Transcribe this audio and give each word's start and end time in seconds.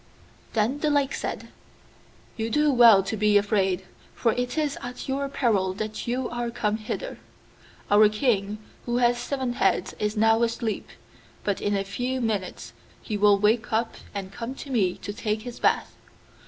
Then 0.53 0.79
the 0.79 0.89
Lake 0.89 1.13
said, 1.13 1.49
'You 2.35 2.49
do 2.49 2.71
well 2.73 3.03
to 3.03 3.15
be 3.15 3.37
afraid, 3.37 3.85
for 4.15 4.33
it 4.33 4.57
is 4.57 4.75
at 4.81 5.07
your 5.07 5.29
peril 5.29 5.73
that 5.73 6.07
you 6.07 6.27
are 6.29 6.49
come 6.49 6.77
hither. 6.77 7.19
Our 7.91 8.09
king, 8.09 8.57
who 8.87 8.97
has 8.97 9.19
seven 9.19 9.53
heads, 9.53 9.93
is 9.99 10.17
now 10.17 10.41
asleep, 10.41 10.87
but 11.43 11.61
in 11.61 11.77
a 11.77 11.83
few 11.83 12.19
minutes 12.19 12.73
he 13.03 13.15
will 13.15 13.37
wake 13.37 13.71
up 13.71 13.93
and 14.11 14.33
come 14.33 14.55
to 14.55 14.71
me 14.71 14.95
to 15.03 15.13
take 15.13 15.43
his 15.43 15.59
bath! 15.59 15.93